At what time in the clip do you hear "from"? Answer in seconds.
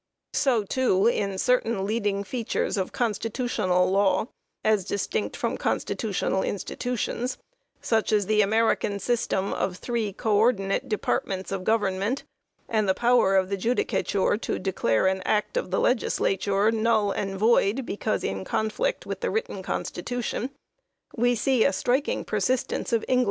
5.37-5.57